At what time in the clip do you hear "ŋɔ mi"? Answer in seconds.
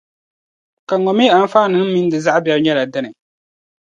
1.01-1.25